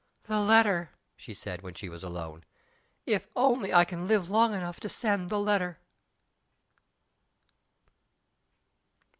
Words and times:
"The 0.23 0.39
letter!" 0.39 0.89
she 1.15 1.31
said, 1.31 1.61
when 1.61 1.75
she 1.75 1.87
was 1.87 2.01
alone. 2.01 2.43
"If 3.05 3.27
I 3.37 3.85
can 3.85 3.99
only 3.99 4.07
live 4.07 4.31
long 4.31 4.51
enough 4.51 4.79
to 4.79 5.07
write 5.07 5.29
the 5.29 5.39
letter!" 5.39 5.77